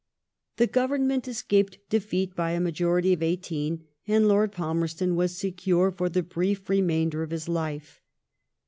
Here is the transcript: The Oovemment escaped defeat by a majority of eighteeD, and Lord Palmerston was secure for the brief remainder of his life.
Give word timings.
The 0.57 0.65
Oovemment 0.67 1.27
escaped 1.27 1.77
defeat 1.91 2.35
by 2.35 2.53
a 2.53 2.59
majority 2.59 3.13
of 3.13 3.19
eighteeD, 3.19 3.81
and 4.07 4.27
Lord 4.27 4.51
Palmerston 4.51 5.15
was 5.15 5.37
secure 5.37 5.91
for 5.91 6.09
the 6.09 6.23
brief 6.23 6.69
remainder 6.71 7.21
of 7.21 7.29
his 7.29 7.47
life. 7.47 8.01